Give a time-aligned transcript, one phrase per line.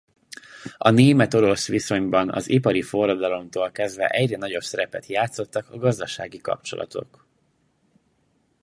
[0.77, 7.25] A német–orosz viszonyban az ipari forradalomtól kezdve egyre nagyobb szerepet játszottak a gazdasági kapcsolatok.